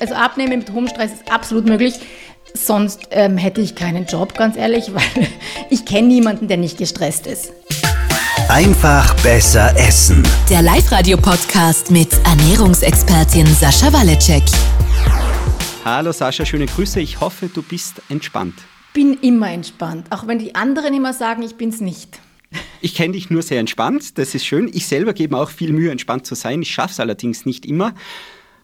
[0.00, 1.92] Also abnehmen mit hohem Stress ist absolut möglich.
[2.54, 5.28] Sonst ähm, hätte ich keinen Job, ganz ehrlich, weil
[5.68, 7.52] ich kenne niemanden, der nicht gestresst ist.
[8.48, 10.26] Einfach besser essen.
[10.48, 14.42] Der Live-Radio-Podcast mit Ernährungsexpertin Sascha Waleczek.
[15.84, 16.98] Hallo Sascha, schöne Grüße.
[17.00, 18.54] Ich hoffe, du bist entspannt.
[18.94, 22.18] Bin immer entspannt, auch wenn die anderen immer sagen, ich bin's nicht.
[22.80, 24.70] Ich kenne dich nur sehr entspannt, das ist schön.
[24.72, 26.62] Ich selber gebe mir auch viel Mühe, entspannt zu sein.
[26.62, 27.94] Ich schaffe es allerdings nicht immer.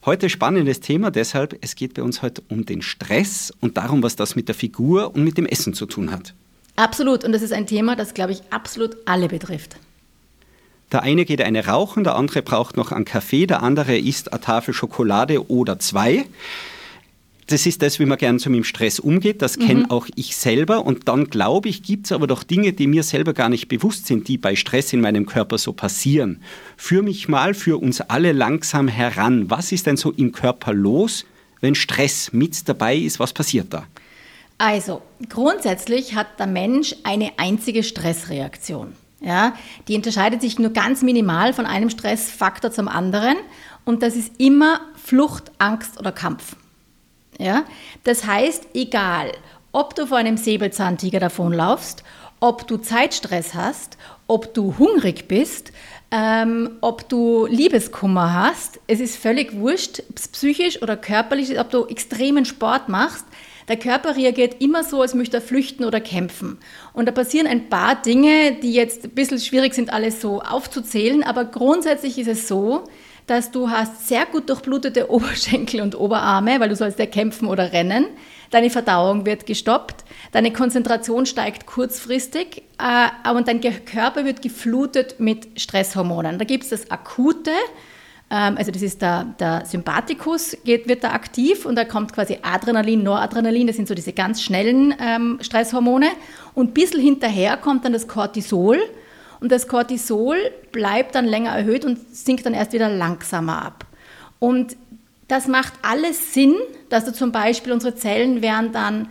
[0.06, 4.14] Heute spannendes Thema, deshalb, es geht bei uns heute um den Stress und darum, was
[4.14, 6.32] das mit der Figur und mit dem Essen zu tun hat.
[6.76, 9.76] Absolut, und das ist ein Thema, das, glaube ich, absolut alle betrifft.
[10.92, 14.40] Der eine geht eine rauchen, der andere braucht noch einen Kaffee, der andere isst eine
[14.40, 16.24] Tafel Schokolade oder zwei
[17.46, 19.40] das ist das, wie man gern so mit dem Stress umgeht.
[19.40, 19.90] Das kenne mhm.
[19.90, 20.84] auch ich selber.
[20.84, 24.06] Und dann glaube ich, gibt es aber doch Dinge, die mir selber gar nicht bewusst
[24.06, 26.42] sind, die bei Stress in meinem Körper so passieren.
[26.76, 29.48] Führ mich mal für uns alle langsam heran.
[29.48, 31.24] Was ist denn so im Körper los,
[31.60, 33.20] wenn Stress mit dabei ist?
[33.20, 33.84] Was passiert da?
[34.58, 38.94] Also, grundsätzlich hat der Mensch eine einzige Stressreaktion.
[39.20, 39.54] Ja,
[39.88, 43.36] die unterscheidet sich nur ganz minimal von einem Stressfaktor zum anderen.
[43.84, 46.56] Und das ist immer Flucht, Angst oder Kampf.
[47.38, 47.64] Ja?
[48.04, 49.32] Das heißt, egal,
[49.72, 52.02] ob du vor einem Säbelzahntiger davonlaufst,
[52.40, 55.72] ob du Zeitstress hast, ob du hungrig bist,
[56.10, 62.44] ähm, ob du Liebeskummer hast, es ist völlig wurscht, psychisch oder körperlich, ob du extremen
[62.44, 63.24] Sport machst.
[63.68, 66.58] Der Körper reagiert immer so, als möchte er flüchten oder kämpfen.
[66.92, 71.24] Und da passieren ein paar Dinge, die jetzt ein bisschen schwierig sind, alles so aufzuzählen,
[71.24, 72.84] aber grundsätzlich ist es so,
[73.26, 77.72] dass du hast sehr gut durchblutete Oberschenkel und Oberarme, weil du sollst ja kämpfen oder
[77.72, 78.06] rennen.
[78.50, 85.60] Deine Verdauung wird gestoppt, deine Konzentration steigt kurzfristig äh, und dein Körper wird geflutet mit
[85.60, 86.38] Stresshormonen.
[86.38, 87.50] Da gibt es das akute,
[88.30, 92.38] ähm, also das ist der, der Sympathikus, geht, wird da aktiv und da kommt quasi
[92.42, 96.08] Adrenalin, Noradrenalin, das sind so diese ganz schnellen ähm, Stresshormone.
[96.54, 98.78] Und ein bisschen hinterher kommt dann das Cortisol,
[99.40, 100.36] und das Cortisol
[100.72, 103.86] bleibt dann länger erhöht und sinkt dann erst wieder langsamer ab.
[104.38, 104.76] Und
[105.28, 106.54] das macht alles Sinn,
[106.88, 109.08] dass du zum Beispiel unsere Zellen werden dann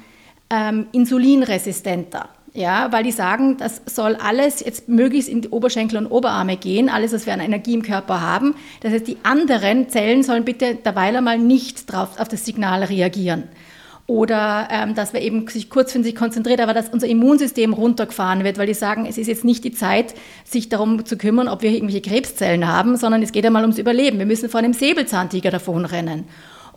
[0.50, 2.30] ähm, insulinresistenter.
[2.54, 6.88] Ja, weil die sagen, das soll alles jetzt möglichst in die Oberschenkel und Oberarme gehen,
[6.88, 8.56] alles, was wir an Energie im Körper haben.
[8.80, 13.50] Das heißt, die anderen Zellen sollen bitte derweil einmal nicht drauf auf das Signal reagieren
[14.08, 18.68] oder ähm, dass wir eben sich kurzfristig konzentriert, aber dass unser Immunsystem runtergefahren wird, weil
[18.68, 22.02] die sagen, es ist jetzt nicht die Zeit, sich darum zu kümmern, ob wir irgendwelche
[22.02, 24.20] Krebszellen haben, sondern es geht einmal ums Überleben.
[24.20, 26.26] Wir müssen vor einem Säbelzahntiger davonrennen.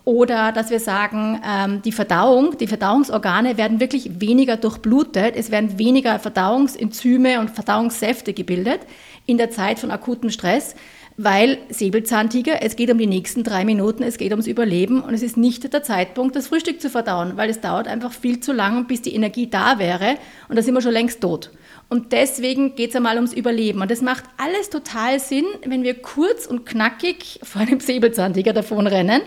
[0.05, 5.79] Oder dass wir sagen, ähm, die Verdauung, die Verdauungsorgane werden wirklich weniger durchblutet, es werden
[5.79, 8.81] weniger Verdauungsenzyme und Verdauungssäfte gebildet
[9.27, 10.75] in der Zeit von akutem Stress
[11.21, 15.23] weil Säbelzahntiger, es geht um die nächsten drei Minuten, es geht ums Überleben und es
[15.23, 18.87] ist nicht der Zeitpunkt, das Frühstück zu verdauen, weil es dauert einfach viel zu lang,
[18.87, 20.15] bis die Energie da wäre
[20.49, 21.51] und da sind wir schon längst tot.
[21.89, 23.81] Und deswegen geht es einmal ums Überleben.
[23.81, 29.23] Und das macht alles total Sinn, wenn wir kurz und knackig vor einem Säbelzahntiger davonrennen.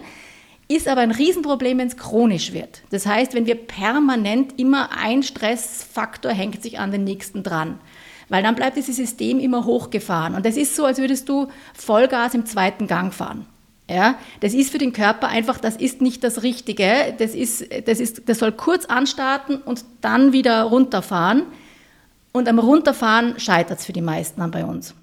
[0.68, 2.84] Ist aber ein Riesenproblem, wenn es chronisch wird.
[2.91, 7.79] Das heißt, wenn wir permanent immer ein Stressfaktor hängt sich an den nächsten dran
[8.31, 10.36] weil dann bleibt dieses System immer hochgefahren.
[10.36, 13.46] Und das ist so, als würdest du Vollgas im zweiten Gang fahren.
[13.90, 17.14] Ja, das ist für den Körper einfach, das ist nicht das Richtige.
[17.18, 21.44] Das, ist, das, ist, das soll kurz anstarten und dann wieder runterfahren.
[22.31, 24.96] Und am Runterfahren scheitert es für die meisten bei uns.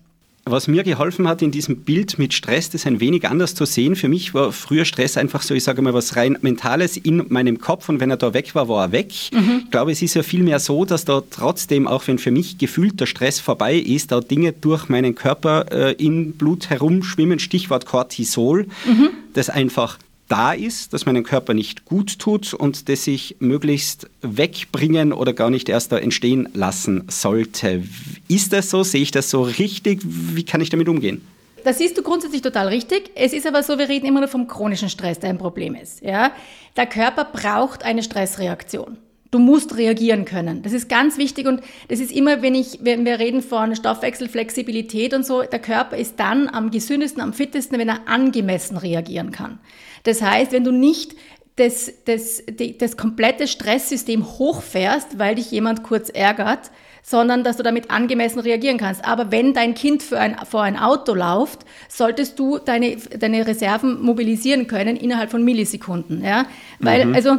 [0.51, 3.97] Was mir geholfen hat in diesem Bild mit Stress, das ein wenig anders zu sehen.
[3.97, 7.59] Für mich war früher Stress einfach so, ich sage mal, was rein Mentales in meinem
[7.59, 9.13] Kopf und wenn er da weg war, war er weg.
[9.33, 9.63] Mhm.
[9.65, 13.01] Ich glaube, es ist ja vielmehr so, dass da trotzdem, auch wenn für mich gefühlt
[13.01, 18.67] der Stress vorbei ist, da Dinge durch meinen Körper äh, in Blut herumschwimmen, Stichwort Cortisol,
[18.87, 19.11] mhm.
[19.35, 19.99] das einfach
[20.29, 25.51] da ist, das meinem Körper nicht gut tut und das ich möglichst wegbringen oder gar
[25.51, 27.83] nicht erst da entstehen lassen sollte.
[28.29, 28.83] Ist das so?
[28.83, 30.01] Sehe ich das so richtig?
[30.05, 31.27] Wie kann ich damit umgehen?
[31.65, 33.11] Das siehst du grundsätzlich total richtig.
[33.15, 36.03] Es ist aber so, wir reden immer nur vom chronischen Stress, der ein Problem ist.
[36.03, 36.33] Ja?
[36.77, 38.97] Der Körper braucht eine Stressreaktion.
[39.31, 40.63] Du musst reagieren können.
[40.63, 45.13] Das ist ganz wichtig und das ist immer, wenn ich, wenn wir reden von Stoffwechselflexibilität
[45.13, 49.59] und so, der Körper ist dann am gesündesten, am fittesten, wenn er angemessen reagieren kann.
[50.05, 51.15] Das heißt, wenn du nicht
[51.57, 52.43] das, das,
[52.79, 56.71] das komplette Stresssystem hochfährst, weil dich jemand kurz ärgert,
[57.03, 59.05] sondern dass du damit angemessen reagieren kannst.
[59.05, 64.03] Aber wenn dein Kind für ein, vor ein Auto läuft, solltest du deine, deine Reserven
[64.03, 66.23] mobilisieren können innerhalb von Millisekunden.
[66.23, 66.47] Ja?
[66.81, 67.15] Weil, mhm.
[67.15, 67.39] also,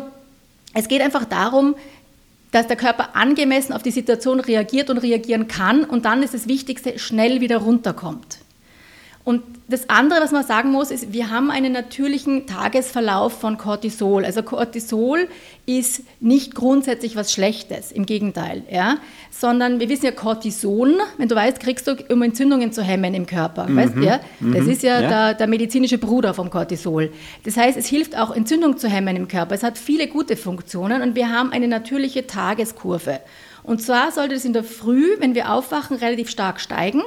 [0.74, 1.76] es geht einfach darum,
[2.52, 6.48] dass der Körper angemessen auf die Situation reagiert und reagieren kann und dann ist das
[6.48, 8.40] Wichtigste, schnell wieder runterkommt.
[9.30, 14.26] Und das andere, was man sagen muss, ist, wir haben einen natürlichen Tagesverlauf von Cortisol.
[14.26, 15.28] Also Cortisol
[15.68, 18.98] ist nicht grundsätzlich was Schlechtes, im Gegenteil, ja?
[19.30, 23.28] sondern wir wissen ja, Cortison, wenn du weißt, kriegst du, um Entzündungen zu hemmen im
[23.28, 23.68] Körper.
[23.68, 23.78] Mhm.
[23.78, 24.20] Weißt, ja?
[24.40, 24.72] Das mhm.
[24.72, 25.08] ist ja, ja.
[25.08, 27.12] Der, der, medizinische Bruder vom Cortisol.
[27.44, 29.54] Das heißt, es hilft auch, Entzündung zu hemmen im Körper.
[29.54, 33.20] Es hat viele gute Funktionen und wir haben eine natürliche Tageskurve.
[33.62, 37.04] Und zwar sollte es in der Früh, wenn wir aufwachen, relativ stark steigen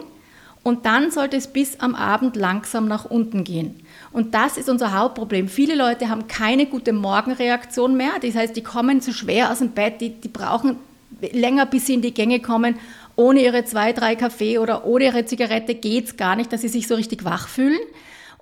[0.62, 3.80] und dann sollte es bis am Abend langsam nach unten gehen.
[4.12, 5.48] Und das ist unser Hauptproblem.
[5.48, 8.12] Viele Leute haben keine gute Morgenreaktion mehr.
[8.22, 10.76] Das heißt, die kommen zu schwer aus dem Bett, die, die brauchen
[11.20, 12.76] länger, bis sie in die Gänge kommen.
[13.16, 16.68] Ohne ihre zwei, drei Kaffee oder ohne ihre Zigarette geht es gar nicht, dass sie
[16.68, 17.80] sich so richtig wach fühlen.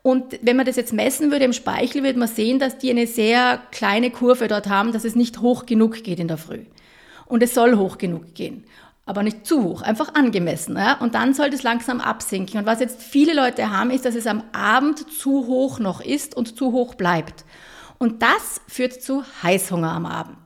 [0.02, 3.06] Und wenn man das jetzt messen würde im Speichel, würde man sehen, dass die eine
[3.06, 6.60] sehr kleine Kurve dort haben, dass es nicht hoch genug geht in der Früh.
[7.26, 8.64] Und es soll hoch genug gehen
[9.10, 10.76] aber nicht zu hoch, einfach angemessen.
[10.76, 10.94] Ja?
[11.00, 12.60] Und dann sollte es langsam absinken.
[12.60, 16.36] Und was jetzt viele Leute haben, ist, dass es am Abend zu hoch noch ist
[16.36, 17.44] und zu hoch bleibt.
[17.98, 20.38] Und das führt zu Heißhunger am Abend.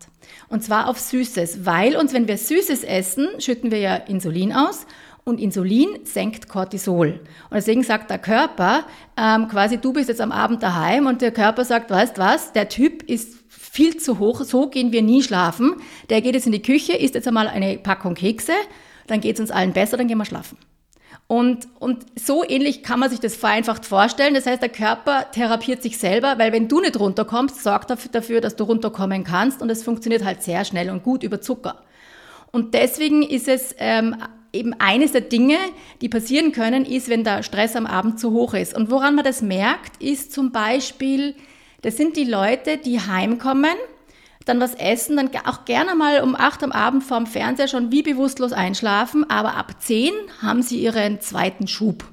[0.49, 4.87] Und zwar auf Süßes, weil uns, wenn wir Süßes essen, schütten wir ja Insulin aus
[5.25, 7.21] und Insulin senkt Cortisol.
[7.51, 8.85] Und deswegen sagt der Körper
[9.17, 12.69] ähm, quasi, du bist jetzt am Abend daheim und der Körper sagt, weißt was, der
[12.69, 13.44] Typ ist
[13.75, 15.75] viel zu hoch, so gehen wir nie schlafen.
[16.09, 18.53] Der geht jetzt in die Küche, isst jetzt einmal eine Packung Kekse,
[19.09, 20.57] dann geht es uns allen besser, dann gehen wir schlafen.
[21.27, 24.35] Und, und so ähnlich kann man sich das vereinfacht vorstellen.
[24.35, 28.41] Das heißt, der Körper therapiert sich selber, weil wenn du nicht runterkommst, sorgt dafür, dafür
[28.41, 31.83] dass du runterkommen kannst und es funktioniert halt sehr schnell und gut über Zucker.
[32.53, 34.15] Und deswegen ist es ähm,
[34.53, 35.57] eben eines der Dinge,
[36.01, 38.77] die passieren können, ist, wenn der Stress am Abend zu hoch ist.
[38.77, 41.35] Und woran man das merkt, ist zum Beispiel,
[41.85, 43.77] das sind die Leute, die heimkommen,
[44.47, 48.03] dann was essen, dann auch gerne mal um acht am Abend vorm Fernseher schon wie
[48.03, 52.05] bewusstlos einschlafen, aber ab zehn haben sie ihren zweiten Schub.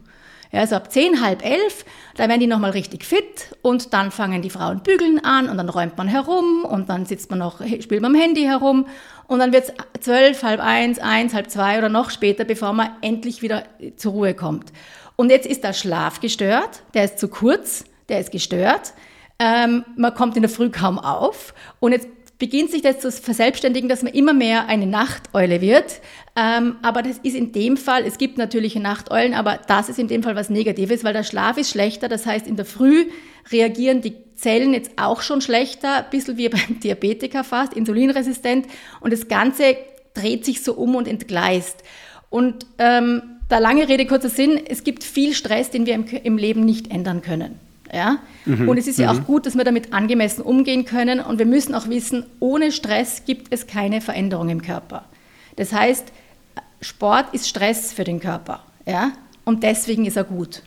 [0.52, 1.86] Ja, also ab zehn, halb elf,
[2.18, 5.70] da werden die nochmal richtig fit und dann fangen die Frauen bügeln an und dann
[5.70, 8.88] räumt man herum und dann sitzt man noch, spielt man am Handy herum
[9.28, 12.90] und dann wird es zwölf, halb eins, eins, halb zwei oder noch später, bevor man
[13.02, 13.64] endlich wieder
[13.96, 14.74] zur Ruhe kommt.
[15.16, 18.92] Und jetzt ist der Schlaf gestört, der ist zu kurz, der ist gestört.
[19.44, 22.08] Ähm, man kommt in der Früh kaum auf und jetzt
[22.38, 26.00] beginnt sich das zu verselbstständigen, dass man immer mehr eine Nachteule wird.
[26.36, 30.08] Ähm, aber das ist in dem Fall, es gibt natürliche Nachteulen, aber das ist in
[30.08, 32.08] dem Fall was Negatives, weil der Schlaf ist schlechter.
[32.08, 33.08] Das heißt, in der Früh
[33.52, 38.68] reagieren die Zellen jetzt auch schon schlechter, ein bisschen wie beim Diabetiker fast, insulinresistent.
[39.00, 39.76] Und das Ganze
[40.14, 41.84] dreht sich so um und entgleist.
[42.30, 46.38] Und ähm, da lange Rede, kurzer Sinn, es gibt viel Stress, den wir im, im
[46.38, 47.71] Leben nicht ändern können.
[47.94, 48.20] Ja?
[48.46, 48.70] Mhm.
[48.70, 49.20] Und es ist ja mhm.
[49.20, 51.20] auch gut, dass wir damit angemessen umgehen können.
[51.20, 55.06] Und wir müssen auch wissen, ohne Stress gibt es keine Veränderung im Körper.
[55.56, 56.12] Das heißt,
[56.82, 58.64] Sport ist Stress für den Körper.
[58.86, 59.12] Ja?
[59.46, 60.64] Und deswegen ist er gut.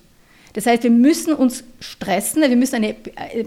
[0.53, 2.95] Das heißt, wir müssen uns stressen, wir müssen eine,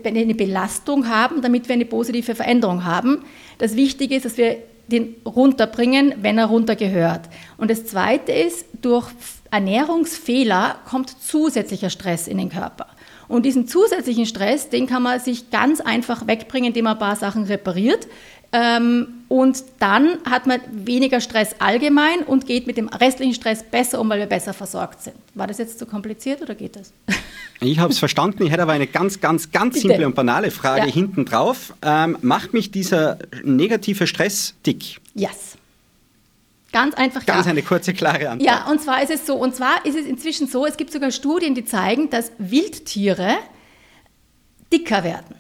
[0.04, 3.24] eine Belastung haben, damit wir eine positive Veränderung haben.
[3.60, 4.58] Das Wichtige ist, dass wir
[4.88, 7.22] den runterbringen, wenn er runtergehört.
[7.58, 9.10] Und das Zweite ist, durch
[9.52, 12.88] Ernährungsfehler kommt zusätzlicher Stress in den Körper.
[13.28, 17.16] Und diesen zusätzlichen Stress, den kann man sich ganz einfach wegbringen, indem man ein paar
[17.16, 18.08] Sachen repariert.
[18.54, 24.00] Ähm, und dann hat man weniger Stress allgemein und geht mit dem restlichen Stress besser
[24.00, 25.16] um, weil wir besser versorgt sind.
[25.34, 26.94] War das jetzt zu kompliziert oder geht das?
[27.60, 28.44] Ich habe es verstanden.
[28.44, 29.88] Ich hätte aber eine ganz, ganz, ganz Bitte.
[29.88, 30.94] simple und banale Frage ja.
[30.94, 31.74] hinten drauf.
[31.82, 35.00] Ähm, macht mich dieser negative Stress dick?
[35.16, 35.57] Yes.
[36.72, 37.52] Ganz einfach Ganz ja.
[37.52, 38.50] eine kurze, klare Antwort.
[38.50, 41.12] Ja, und zwar ist es so, und zwar ist es inzwischen so, es gibt sogar
[41.12, 43.38] Studien, die zeigen, dass Wildtiere
[44.72, 45.36] dicker werden.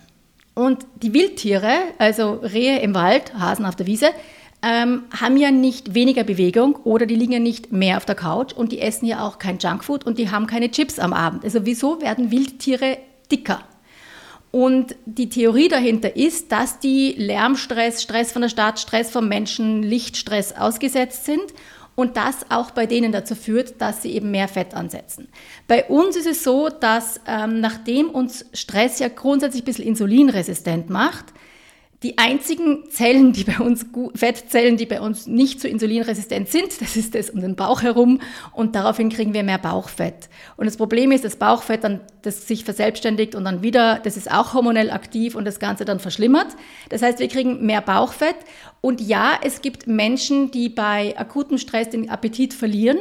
[0.56, 4.10] Und die Wildtiere, also Rehe im Wald, Hasen auf der Wiese,
[4.64, 8.54] ähm, haben ja nicht weniger Bewegung oder die liegen ja nicht mehr auf der Couch
[8.54, 11.44] und die essen ja auch kein Junkfood und die haben keine Chips am Abend.
[11.44, 12.98] Also wieso werden Wildtiere
[13.32, 13.62] dicker?
[14.52, 19.84] Und die Theorie dahinter ist, dass die Lärmstress, Stress von der Stadt, Stress vom Menschen,
[19.84, 21.54] Lichtstress ausgesetzt sind
[21.96, 25.28] und das auch bei denen dazu führt, dass sie eben mehr Fett ansetzen.
[25.68, 30.90] Bei uns ist es so, dass ähm, nachdem uns Stress ja grundsätzlich ein bisschen insulinresistent
[30.90, 31.26] macht,
[32.04, 36.96] die einzigen Zellen, die bei uns, Fettzellen, die bei uns nicht so insulinresistent sind, das
[36.96, 38.22] ist das um den Bauch herum
[38.54, 40.30] und daraufhin kriegen wir mehr Bauchfett.
[40.58, 44.32] Und das Problem ist, das Bauchfett dann, das sich verselbstständigt und dann wieder, das ist
[44.32, 46.56] auch hormonell aktiv und das Ganze dann verschlimmert.
[46.90, 48.36] Das heißt, wir kriegen mehr Bauchfett
[48.80, 53.00] und ja, es gibt Menschen, die bei akutem Stress den Appetit verlieren,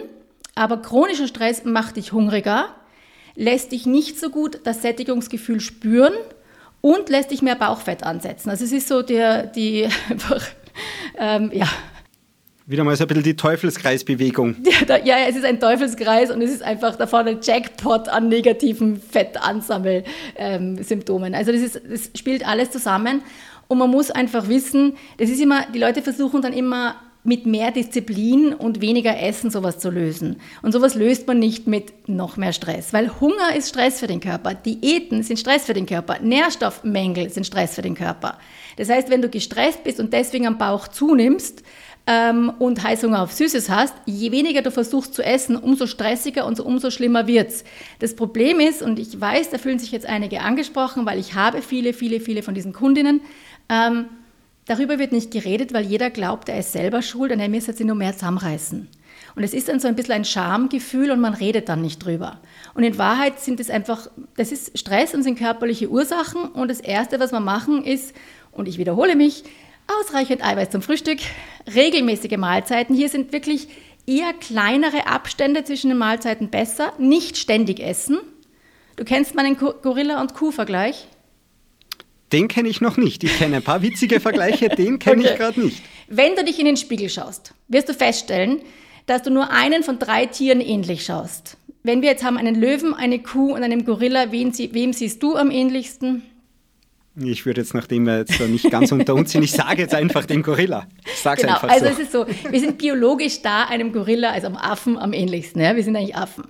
[0.55, 2.75] aber chronischer Stress macht dich hungriger,
[3.35, 6.15] lässt dich nicht so gut das Sättigungsgefühl spüren
[6.87, 8.49] und lässt dich mehr Bauchfett ansetzen.
[8.49, 10.41] Also es ist so der, die einfach,
[11.19, 11.67] ähm, ja.
[12.65, 14.55] Wieder mal so ein bisschen die Teufelskreisbewegung.
[14.89, 19.01] Ja, ja, es ist ein Teufelskreis und es ist einfach da vorne Jackpot an negativen
[19.01, 21.35] Fettansammel-Symptomen.
[21.35, 23.23] also das, ist, das spielt alles zusammen
[23.67, 26.95] und man muss einfach wissen, das ist immer, die Leute versuchen dann immer
[27.27, 30.37] mit mehr Disziplin und weniger Essen sowas zu lösen.
[30.63, 34.21] Und sowas löst man nicht mit noch mehr Stress, weil Hunger ist Stress für den
[34.21, 38.39] Körper, Diäten sind Stress für den Körper, Nährstoffmängel sind Stress für den Körper.
[38.77, 41.63] Das heißt, wenn du gestresst bist und deswegen am Bauch zunimmst,
[42.07, 46.61] ähm, und Heißhunger auf Süßes hast, je weniger du versuchst zu essen, umso stressiger und
[46.61, 47.65] umso schlimmer wird's.
[47.99, 51.63] Das Problem ist, und ich weiß, da fühlen sich jetzt einige angesprochen, weil ich habe
[51.63, 53.21] viele, viele, viele von diesen Kundinnen,
[53.69, 54.07] ähm,
[54.67, 57.87] Darüber wird nicht geredet, weil jeder glaubt, er ist selber schuld und er müsste sich
[57.87, 58.89] nur mehr zusammenreißen.
[59.37, 62.41] Und es ist dann so ein bisschen ein Schamgefühl und man redet dann nicht drüber.
[62.75, 66.43] Und in Wahrheit sind es einfach, das ist Stress und sind körperliche Ursachen.
[66.47, 68.15] Und das Erste, was wir machen, ist,
[68.51, 69.45] und ich wiederhole mich,
[70.01, 71.19] ausreichend Eiweiß zum Frühstück,
[71.73, 72.97] regelmäßige Mahlzeiten.
[72.97, 73.69] Hier sind wirklich
[74.07, 78.19] eher kleinere Abstände zwischen den Mahlzeiten besser, nicht ständig essen.
[78.97, 81.09] Du kennst meinen Gorilla- und Kuh-Vergleich?
[82.33, 83.23] Den kenne ich noch nicht.
[83.23, 85.31] Ich kenne ein paar witzige Vergleiche, den kenne okay.
[85.33, 85.83] ich gerade nicht.
[86.09, 88.61] Wenn du dich in den Spiegel schaust, wirst du feststellen,
[89.07, 91.57] dass du nur einen von drei Tieren ähnlich schaust.
[91.83, 95.37] Wenn wir jetzt haben einen Löwen, eine Kuh und einen Gorilla, wem, wem siehst du
[95.37, 96.23] am ähnlichsten?
[97.19, 100.27] Ich würde jetzt, nachdem wir jetzt nicht ganz unter uns sind, ich sage jetzt einfach
[100.27, 100.87] den Gorilla.
[101.07, 101.93] Ich sage genau, einfach also so.
[101.93, 105.63] es ist so, wir sind biologisch da einem Gorilla, also am Affen am ähnlichsten.
[105.63, 105.77] Ja?
[105.77, 106.45] Wir sind eigentlich Affen.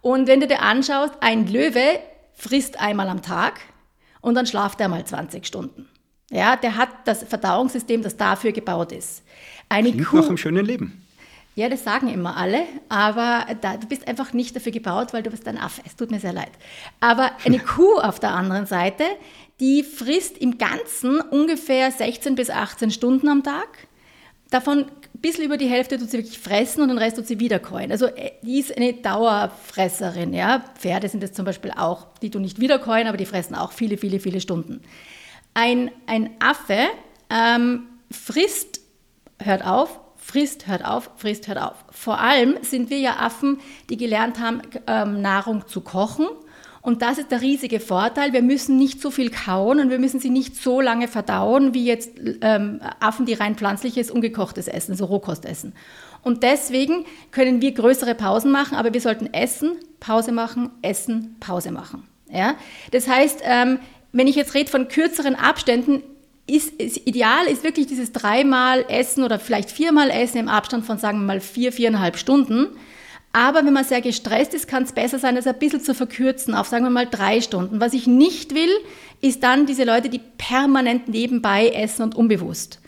[0.00, 2.00] Und wenn du dir anschaust, ein Löwe
[2.34, 3.60] frisst einmal am Tag,
[4.20, 5.88] und dann schlaft er mal 20 Stunden.
[6.30, 9.22] Ja, der hat das Verdauungssystem, das dafür gebaut ist.
[9.68, 11.04] Eine Klingt Kuh, nach einem schönen Leben.
[11.54, 15.30] Ja, das sagen immer alle, aber da, du bist einfach nicht dafür gebaut, weil du
[15.30, 15.82] bist ein Affe.
[15.84, 16.52] Es tut mir sehr leid.
[17.00, 19.04] Aber eine Kuh auf der anderen Seite,
[19.58, 23.88] die frisst im Ganzen ungefähr 16 bis 18 Stunden am Tag.
[24.50, 24.86] Davon
[25.18, 27.90] ein bisschen über die Hälfte tut sie wirklich fressen und den Rest tut sie wiederkäuen.
[27.90, 30.32] Also äh, die ist eine Dauerfresserin.
[30.32, 30.64] Ja?
[30.78, 33.98] Pferde sind es zum Beispiel auch, die tun nicht wiederkäuen, aber die fressen auch viele,
[33.98, 34.80] viele, viele Stunden.
[35.54, 36.86] Ein, ein Affe
[37.30, 38.80] ähm, frisst,
[39.42, 41.84] hört auf, frisst, hört auf, frisst, hört auf.
[41.90, 43.58] Vor allem sind wir ja Affen,
[43.90, 46.28] die gelernt haben, ähm, Nahrung zu kochen
[46.88, 48.32] und das ist der riesige Vorteil.
[48.32, 51.84] Wir müssen nicht so viel kauen und wir müssen sie nicht so lange verdauen, wie
[51.84, 55.74] jetzt ähm, Affen, die rein pflanzliches, ungekochtes essen, also Rohkost essen.
[56.22, 61.72] Und deswegen können wir größere Pausen machen, aber wir sollten essen, Pause machen, essen, Pause
[61.72, 62.04] machen.
[62.32, 62.54] Ja?
[62.90, 63.80] Das heißt, ähm,
[64.12, 66.02] wenn ich jetzt rede von kürzeren Abständen,
[66.46, 70.96] ist, ist, ideal ist wirklich dieses dreimal Essen oder vielleicht viermal Essen im Abstand von,
[70.96, 72.68] sagen wir mal, vier, viereinhalb Stunden.
[73.38, 76.54] Aber wenn man sehr gestresst ist, kann es besser sein, das ein bisschen zu verkürzen
[76.54, 77.80] auf, sagen wir mal, drei Stunden.
[77.80, 78.72] Was ich nicht will,
[79.20, 82.80] ist dann diese Leute, die permanent nebenbei essen und unbewusst.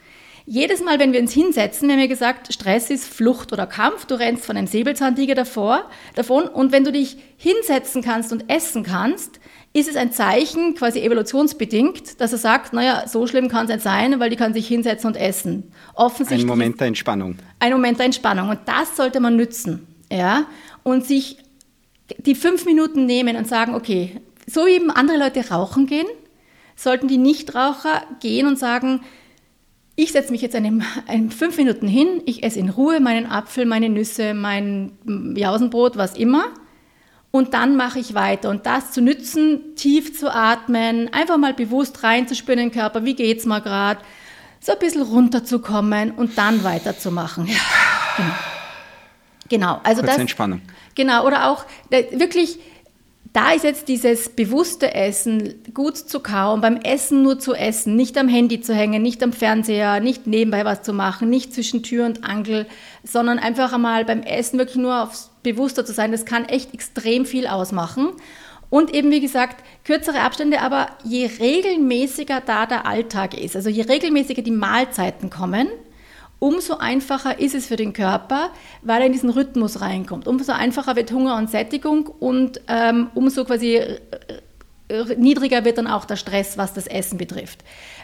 [0.46, 4.06] Jedes Mal, wenn wir uns hinsetzen, wir haben ja gesagt, Stress ist Flucht oder Kampf.
[4.06, 5.84] Du rennst von einem Säbelzahntiger davor,
[6.16, 6.48] davon.
[6.48, 9.38] Und wenn du dich hinsetzen kannst und essen kannst,
[9.72, 13.84] ist es ein Zeichen, quasi evolutionsbedingt, dass er sagt, naja, so schlimm kann es nicht
[13.84, 15.70] sein, weil die kann sich hinsetzen und essen.
[15.94, 16.42] Offensichtlich.
[16.42, 17.36] Ein Moment der Entspannung.
[17.60, 18.48] Ein Moment der Entspannung.
[18.48, 20.46] Und das sollte man nützen ja,
[20.82, 21.38] und sich
[22.18, 26.06] die fünf Minuten nehmen und sagen, okay, so wie eben andere Leute rauchen gehen,
[26.76, 29.00] sollten die Nichtraucher gehen und sagen,
[29.96, 33.66] ich setze mich jetzt einem, einem fünf Minuten hin, ich esse in Ruhe meinen Apfel,
[33.66, 34.92] meine Nüsse, mein
[35.36, 36.46] Jausenbrot, was immer.
[37.32, 38.50] Und dann mache ich weiter.
[38.50, 43.14] Und das zu nützen, tief zu atmen, einfach mal bewusst reinzuspüren in den Körper, wie
[43.14, 44.00] geht es mal gerade,
[44.58, 47.46] so ein bisschen runterzukommen und dann weiterzumachen.
[47.46, 47.54] Ja,
[48.16, 48.34] genau.
[49.50, 50.18] Genau, also Kurze das.
[50.18, 50.62] Entspannung.
[50.94, 52.58] Genau, oder auch wirklich,
[53.32, 58.16] da ist jetzt dieses bewusste Essen, gut zu kauen, beim Essen nur zu essen, nicht
[58.16, 62.06] am Handy zu hängen, nicht am Fernseher, nicht nebenbei was zu machen, nicht zwischen Tür
[62.06, 62.66] und Angel,
[63.02, 66.12] sondern einfach einmal beim Essen wirklich nur aufs Bewusster zu sein.
[66.12, 68.10] Das kann echt extrem viel ausmachen.
[68.68, 73.82] Und eben, wie gesagt, kürzere Abstände, aber je regelmäßiger da der Alltag ist, also je
[73.82, 75.66] regelmäßiger die Mahlzeiten kommen,
[76.40, 78.50] umso einfacher ist es für den Körper,
[78.82, 80.26] weil er in diesen Rhythmus reinkommt.
[80.26, 83.98] Umso einfacher wird Hunger und Sättigung und ähm, umso quasi äh,
[85.16, 87.60] niedriger wird dann auch der Stress, was das Essen betrifft.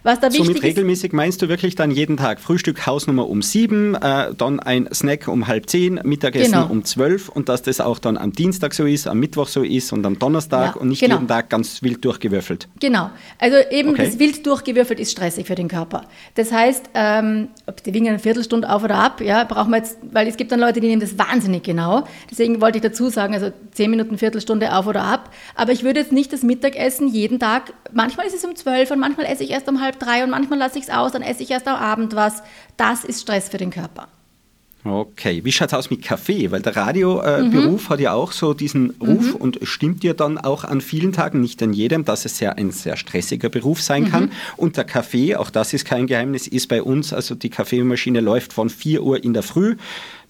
[0.06, 4.32] Was da Somit regelmäßig meinst du wirklich dann jeden Tag Frühstück Hausnummer um sieben, äh,
[4.38, 6.68] dann ein Snack um halb zehn, Mittagessen genau.
[6.68, 9.92] um zwölf und dass das auch dann am Dienstag so ist, am Mittwoch so ist
[9.92, 11.16] und am Donnerstag ja, und nicht genau.
[11.16, 12.68] jeden Tag ganz wild durchgewürfelt.
[12.78, 13.10] Genau.
[13.40, 14.04] Also eben okay.
[14.06, 16.02] das wild durchgewürfelt ist stressig für den Körper.
[16.36, 19.98] Das heißt, ähm, ob die wiegen eine Viertelstunde auf oder ab, ja, brauchen wir jetzt,
[20.12, 22.06] weil es gibt dann Leute, die nehmen das wahnsinnig genau.
[22.30, 25.30] Deswegen wollte ich dazu sagen, also zehn Minuten, Viertelstunde auf oder ab.
[25.56, 29.00] Aber ich würde jetzt nicht das Mittagessen jeden Tag, manchmal ist es um zwölf und
[29.00, 31.42] manchmal esse ich erst um halb drei und manchmal lasse ich es aus, dann esse
[31.42, 32.42] ich erst am Abend was.
[32.76, 34.08] Das ist Stress für den Körper.
[34.86, 36.50] Okay, wie schaut es aus mit Kaffee?
[36.50, 37.88] Weil der Radioberuf äh, mhm.
[37.88, 39.36] hat ja auch so diesen Ruf mhm.
[39.36, 42.70] und stimmt dir dann auch an vielen Tagen, nicht an jedem, dass es sehr ein
[42.70, 44.10] sehr stressiger Beruf sein mhm.
[44.10, 44.32] kann.
[44.56, 48.52] Und der Kaffee, auch das ist kein Geheimnis, ist bei uns, also die Kaffeemaschine läuft
[48.52, 49.76] von 4 Uhr in der Früh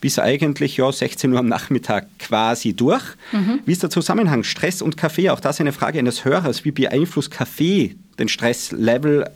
[0.01, 3.03] bis eigentlich ja, 16 Uhr am Nachmittag quasi durch.
[3.33, 3.61] Mhm.
[3.65, 5.31] Wie ist der Zusammenhang Stress und Kaffee?
[5.31, 6.65] Auch das eine Frage eines Hörers.
[6.65, 9.31] Wie beeinflusst Kaffee den Stresslevel?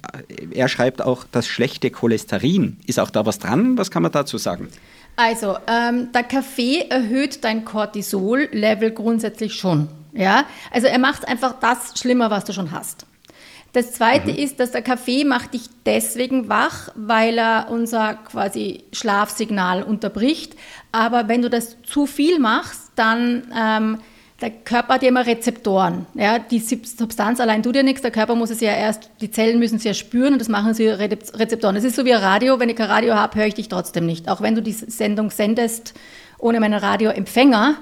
[0.53, 2.79] Er schreibt auch das schlechte Cholesterin.
[2.87, 3.77] Ist auch da was dran?
[3.79, 4.69] Was kann man dazu sagen?
[5.17, 9.89] Also, ähm, der Kaffee erhöht dein Cortisol-Level grundsätzlich schon.
[10.13, 10.45] Ja?
[10.71, 13.07] Also er macht einfach das schlimmer, was du schon hast.
[13.73, 14.39] Das Zweite mhm.
[14.39, 20.57] ist, dass der Kaffee macht dich deswegen wach, weil er unser quasi Schlafsignal unterbricht.
[20.91, 23.99] Aber wenn du das zu viel machst, dann ähm,
[24.41, 26.07] der Körper hat ja immer Rezeptoren.
[26.15, 28.01] Ja, die Substanz allein tut ja nichts.
[28.01, 30.73] Der Körper muss es ja erst, die Zellen müssen es ja spüren und das machen
[30.73, 31.75] sie Rezeptoren.
[31.75, 32.59] Das ist so wie ein Radio.
[32.59, 34.29] Wenn ich kein Radio habe, höre ich dich trotzdem nicht.
[34.29, 35.95] Auch wenn du die Sendung sendest
[36.39, 37.77] ohne meinen Radioempfänger,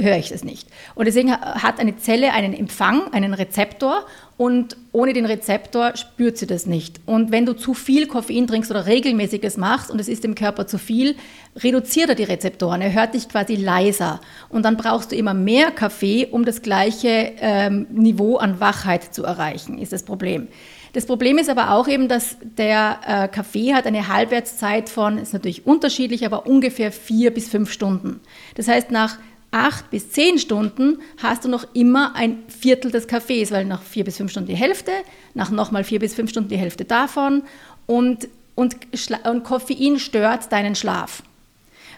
[0.00, 0.68] höre ich das nicht.
[0.94, 4.06] Und deswegen hat eine Zelle einen Empfang, einen Rezeptor
[4.36, 7.00] und ohne den Rezeptor spürt sie das nicht.
[7.06, 10.66] Und wenn du zu viel Koffein trinkst oder regelmäßiges machst und es ist dem Körper
[10.66, 11.16] zu viel,
[11.56, 14.20] reduziert er die Rezeptoren, er hört dich quasi leiser.
[14.48, 19.24] Und dann brauchst du immer mehr Kaffee, um das gleiche ähm, Niveau an Wachheit zu
[19.24, 20.48] erreichen, ist das Problem.
[20.92, 25.32] Das Problem ist aber auch eben, dass der äh, Kaffee hat eine Halbwertszeit von, ist
[25.32, 28.20] natürlich unterschiedlich, aber ungefähr vier bis fünf Stunden.
[28.56, 29.18] Das heißt, nach
[29.50, 34.04] acht bis zehn Stunden hast du noch immer ein Viertel des Kaffees, weil nach vier
[34.04, 34.92] bis fünf Stunden die Hälfte,
[35.34, 37.42] nach nochmal vier bis fünf Stunden die Hälfte davon
[37.86, 38.76] und, und,
[39.24, 41.22] und Koffein stört deinen Schlaf.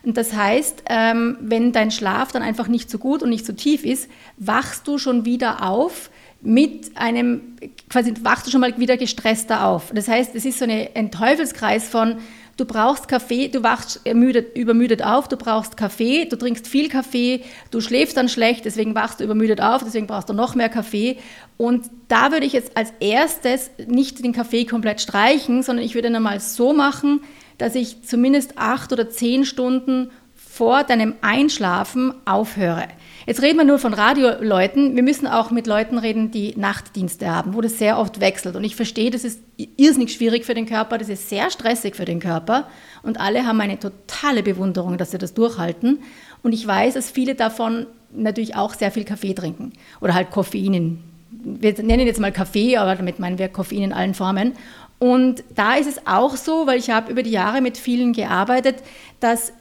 [0.05, 3.53] Und das heißt, ähm, wenn dein Schlaf dann einfach nicht so gut und nicht so
[3.53, 7.41] tief ist, wachst du schon wieder auf mit einem,
[7.89, 9.93] quasi wachst du schon mal wieder gestresster auf.
[9.95, 12.17] Das heißt, es ist so eine, ein Teufelskreis von,
[12.57, 17.43] Du brauchst Kaffee, du wachst ermüdet, übermüdet auf, du brauchst Kaffee, du trinkst viel Kaffee,
[17.71, 21.17] du schläfst dann schlecht, deswegen wachst du übermüdet auf, deswegen brauchst du noch mehr Kaffee.
[21.57, 26.09] Und da würde ich jetzt als erstes nicht den Kaffee komplett streichen, sondern ich würde
[26.09, 27.23] ihn einmal so machen,
[27.57, 32.89] dass ich zumindest acht oder zehn Stunden vor deinem Einschlafen aufhöre.
[33.27, 34.97] Jetzt reden wir nur von Radioleuten.
[34.97, 38.57] Wir müssen auch mit Leuten reden, die Nachtdienste haben, wo das sehr oft wechselt.
[38.57, 39.41] Und ich verstehe, das ist
[39.77, 42.69] irrsinnig schwierig für den Körper, das ist sehr stressig für den Körper.
[43.03, 46.01] Und alle haben eine totale Bewunderung, dass sie das durchhalten.
[46.43, 51.03] Und ich weiß, dass viele davon natürlich auch sehr viel Kaffee trinken oder halt Koffein.
[51.31, 54.53] Wir nennen jetzt mal Kaffee, aber damit meinen wir Koffein in allen Formen.
[54.99, 58.77] Und da ist es auch so, weil ich habe über die Jahre mit vielen gearbeitet,
[59.19, 59.53] dass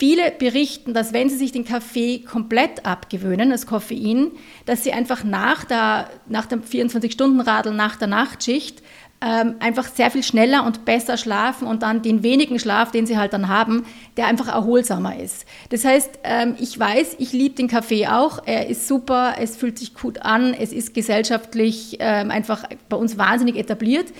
[0.00, 4.30] Viele berichten, dass wenn sie sich den Kaffee komplett abgewöhnen, das Koffein,
[4.64, 8.82] dass sie einfach nach, der, nach dem 24-Stunden-Radl, nach der Nachtschicht,
[9.20, 13.18] ähm, einfach sehr viel schneller und besser schlafen und dann den wenigen Schlaf, den sie
[13.18, 13.84] halt dann haben,
[14.16, 15.44] der einfach erholsamer ist.
[15.68, 18.40] Das heißt, ähm, ich weiß, ich liebe den Kaffee auch.
[18.46, 23.18] Er ist super, es fühlt sich gut an, es ist gesellschaftlich ähm, einfach bei uns
[23.18, 24.14] wahnsinnig etabliert.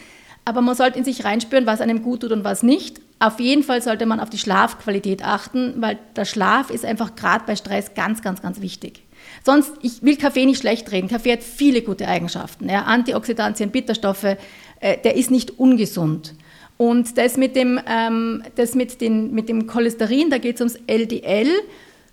[0.44, 3.00] Aber man sollte in sich reinspüren, was einem gut tut und was nicht.
[3.20, 7.44] Auf jeden Fall sollte man auf die Schlafqualität achten, weil der Schlaf ist einfach gerade
[7.46, 9.02] bei Stress ganz, ganz, ganz wichtig.
[9.44, 11.08] Sonst, ich will Kaffee nicht schlecht reden.
[11.08, 12.70] Kaffee hat viele gute Eigenschaften.
[12.70, 16.34] Ja, Antioxidantien, Bitterstoffe, äh, der ist nicht ungesund.
[16.78, 20.78] Und das mit dem, ähm, das mit, den, mit dem Cholesterin, da geht es ums
[20.86, 21.50] LDL,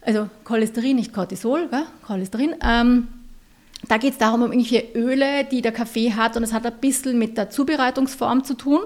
[0.02, 1.86] also Cholesterin, nicht Cortisol, gell?
[2.06, 2.54] Cholesterin.
[2.62, 3.08] Ähm,
[3.88, 6.80] da geht es darum, um irgendwelche Öle, die der Kaffee hat und es hat ein
[6.82, 8.82] bisschen mit der Zubereitungsform zu tun.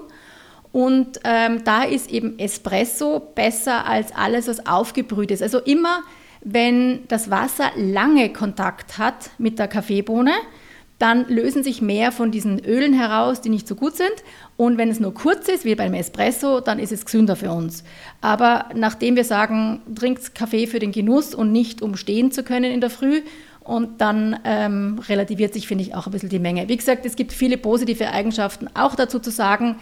[0.72, 5.42] Und ähm, da ist eben Espresso besser als alles, was aufgebrüht ist.
[5.42, 6.00] Also immer,
[6.40, 10.32] wenn das Wasser lange Kontakt hat mit der Kaffeebohne,
[10.98, 14.12] dann lösen sich mehr von diesen Ölen heraus, die nicht so gut sind.
[14.56, 17.82] Und wenn es nur kurz ist, wie beim Espresso, dann ist es gesünder für uns.
[18.20, 22.70] Aber nachdem wir sagen, trinkt Kaffee für den Genuss und nicht um stehen zu können
[22.70, 23.22] in der Früh,
[23.64, 26.68] und dann ähm, relativiert sich, finde ich, auch ein bisschen die Menge.
[26.68, 28.68] Wie gesagt, es gibt viele positive Eigenschaften.
[28.74, 29.76] Auch dazu zu sagen,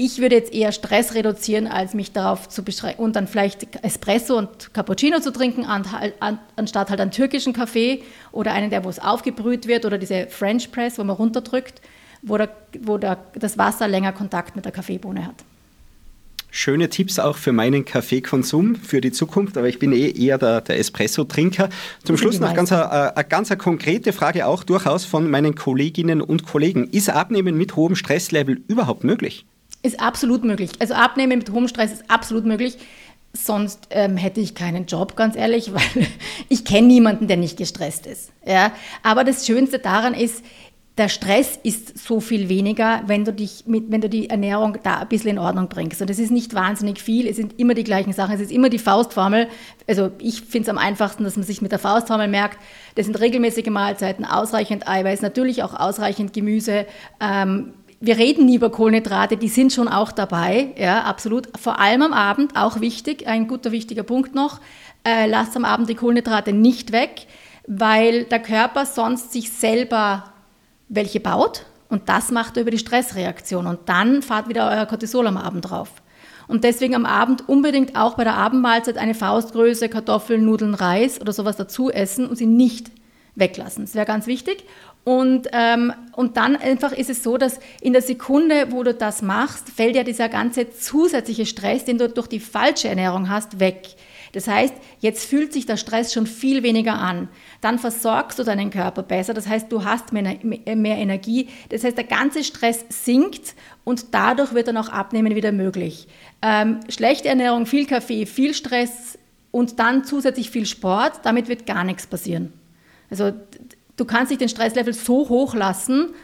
[0.00, 4.38] ich würde jetzt eher Stress reduzieren, als mich darauf zu beschränken und dann vielleicht Espresso
[4.38, 5.66] und Cappuccino zu trinken,
[6.56, 10.72] anstatt halt einen türkischen Kaffee oder einen, der wo es aufgebrüht wird oder diese French
[10.72, 11.82] Press, wo man runterdrückt,
[12.22, 12.48] wo, der,
[12.80, 15.34] wo der, das Wasser länger Kontakt mit der Kaffeebohne hat.
[16.50, 20.62] Schöne Tipps auch für meinen Kaffeekonsum für die Zukunft, aber ich bin eh eher der,
[20.62, 21.68] der Espresso-Trinker.
[22.04, 26.22] Zum Schluss noch ganz eine, eine ganz eine konkrete Frage auch durchaus von meinen Kolleginnen
[26.22, 26.88] und Kollegen.
[26.88, 29.44] Ist Abnehmen mit hohem Stresslevel überhaupt möglich?
[29.82, 30.70] Ist absolut möglich.
[30.78, 32.76] Also abnehmen mit hohem Stress ist absolut möglich.
[33.32, 36.06] Sonst ähm, hätte ich keinen Job, ganz ehrlich, weil
[36.48, 38.32] ich kenne niemanden, der nicht gestresst ist.
[38.44, 38.72] Ja?
[39.02, 40.44] Aber das Schönste daran ist,
[41.00, 44.98] der Stress ist so viel weniger, wenn du dich mit, wenn du die Ernährung da
[44.98, 46.02] ein bisschen in Ordnung bringst.
[46.02, 48.68] Und es ist nicht wahnsinnig viel, es sind immer die gleichen Sachen, es ist immer
[48.68, 49.48] die Faustformel.
[49.88, 52.58] Also ich finde es am einfachsten, dass man sich mit der Faustformel merkt,
[52.96, 56.84] das sind regelmäßige Mahlzeiten, ausreichend Eiweiß, natürlich auch ausreichend Gemüse.
[57.18, 61.48] Ähm, wir reden nie über Kohlenhydrate, die sind schon auch dabei, ja, absolut.
[61.58, 64.60] Vor allem am Abend, auch wichtig, ein guter, wichtiger Punkt noch,
[65.04, 67.26] äh, lasst am Abend die Kohlenhydrate nicht weg,
[67.66, 70.32] weil der Körper sonst sich selber
[70.88, 75.26] welche baut und das macht er über die Stressreaktion und dann fahrt wieder euer Cortisol
[75.26, 75.90] am Abend drauf.
[76.48, 81.32] Und deswegen am Abend unbedingt auch bei der Abendmahlzeit eine Faustgröße Kartoffeln, Nudeln, Reis oder
[81.32, 82.90] sowas dazu essen und sie nicht
[83.36, 83.84] weglassen.
[83.84, 84.64] Das wäre ganz wichtig.
[85.04, 89.22] Und, ähm, und dann einfach ist es so, dass in der Sekunde, wo du das
[89.22, 93.96] machst, fällt ja dieser ganze zusätzliche Stress, den du durch die falsche Ernährung hast, weg.
[94.32, 97.28] Das heißt, jetzt fühlt sich der Stress schon viel weniger an.
[97.60, 99.34] Dann versorgst du deinen Körper besser.
[99.34, 101.48] Das heißt, du hast mehr, mehr Energie.
[101.70, 106.06] Das heißt, der ganze Stress sinkt und dadurch wird dann auch Abnehmen wieder möglich.
[106.42, 109.18] Ähm, schlechte Ernährung, viel Kaffee, viel Stress
[109.50, 112.52] und dann zusätzlich viel Sport, damit wird gar nichts passieren.
[113.10, 113.32] Also
[114.00, 116.14] du kannst nicht den Stresslevel so hoch lassen,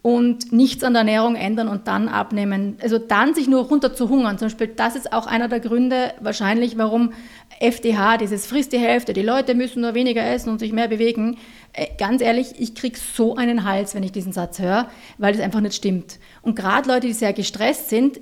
[0.00, 2.76] und nichts an der Ernährung ändern und dann abnehmen.
[2.80, 4.38] Also dann sich nur runter zu hungern.
[4.38, 7.12] Zum Beispiel, das ist auch einer der Gründe wahrscheinlich, warum
[7.58, 11.36] FDH, dieses frisst die Hälfte, die Leute müssen nur weniger essen und sich mehr bewegen.
[11.72, 14.88] Äh, ganz ehrlich, ich kriege so einen Hals, wenn ich diesen Satz höre,
[15.18, 16.20] weil das einfach nicht stimmt.
[16.42, 18.20] Und gerade Leute, die sehr gestresst sind,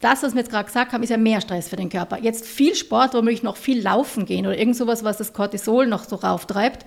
[0.00, 2.18] das, was wir jetzt gerade gesagt haben, ist ja mehr Stress für den Körper.
[2.20, 6.04] Jetzt viel Sport, womöglich noch viel laufen gehen oder irgend sowas, was das Cortisol noch
[6.04, 6.84] so rauftreibt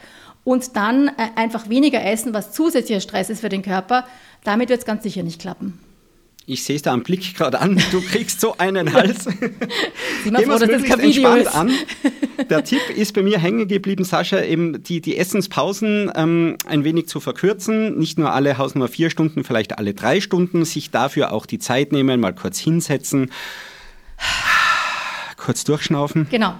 [0.48, 4.08] und dann äh, einfach weniger essen, was zusätzlicher Stress ist für den Körper,
[4.46, 5.78] damit wird es ganz sicher nicht klappen.
[6.46, 9.26] Ich sehe es da am Blick gerade an, du kriegst so einen Hals.
[10.24, 11.54] Sieh mal froh, dass das kein Video ist.
[11.54, 11.70] an.
[12.50, 17.10] Der Tipp ist bei mir hängen geblieben, Sascha, eben die, die Essenspausen ähm, ein wenig
[17.10, 17.98] zu verkürzen.
[17.98, 20.64] Nicht nur alle Hausnummer vier Stunden, vielleicht alle drei Stunden.
[20.64, 23.32] Sich dafür auch die Zeit nehmen, mal kurz hinsetzen,
[25.36, 26.28] kurz durchschnaufen.
[26.30, 26.58] Genau.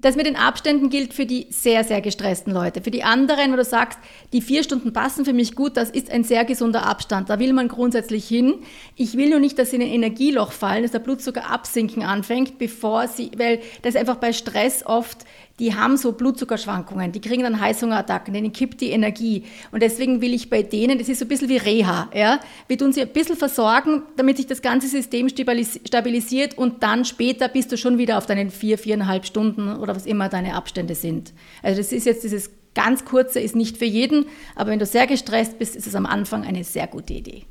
[0.00, 2.82] Das mit den Abständen gilt für die sehr, sehr gestressten Leute.
[2.82, 3.98] Für die anderen, wo du sagst,
[4.32, 7.30] die vier Stunden passen für mich gut, das ist ein sehr gesunder Abstand.
[7.30, 8.60] Da will man grundsätzlich hin.
[8.94, 12.58] Ich will nur nicht, dass sie in ein Energieloch fallen, dass der Blutzucker absinken anfängt,
[12.58, 15.24] bevor sie, weil das einfach bei Stress oft
[15.58, 19.44] die haben so Blutzuckerschwankungen, die kriegen dann Heißhungerattacken, denen kippt die Energie.
[19.72, 22.40] Und deswegen will ich bei denen, das ist so ein bisschen wie Reha, ja?
[22.68, 27.48] wir tun sie ein bisschen versorgen, damit sich das ganze System stabilisiert und dann später
[27.48, 31.32] bist du schon wieder auf deinen vier, viereinhalb Stunden oder was immer deine Abstände sind.
[31.62, 35.08] Also das ist jetzt dieses ganz kurze, ist nicht für jeden, aber wenn du sehr
[35.08, 37.44] gestresst bist, ist es am Anfang eine sehr gute Idee.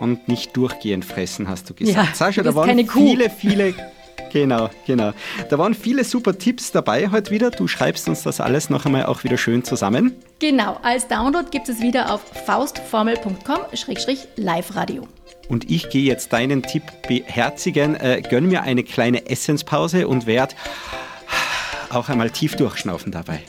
[0.00, 1.96] Und nicht durchgehend fressen, hast du gesagt.
[1.96, 3.74] Ja, Sascha, da waren viele, viele
[4.32, 5.12] Genau, genau.
[5.48, 7.50] Da waren viele super Tipps dabei heute wieder.
[7.50, 10.14] Du schreibst uns das alles noch einmal auch wieder schön zusammen.
[10.38, 15.08] Genau, als Download gibt es wieder auf faustformel.com-live-radio.
[15.48, 20.56] Und ich gehe jetzt deinen Tipp beherzigen, äh, gönn mir eine kleine Essenspause und werde
[21.90, 23.40] auch einmal tief durchschnaufen dabei.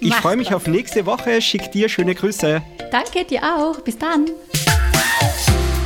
[0.00, 1.40] Ich freue mich auf nächste Woche.
[1.40, 2.62] Schick dir schöne Grüße.
[2.90, 3.80] Danke dir auch.
[3.80, 4.26] Bis dann.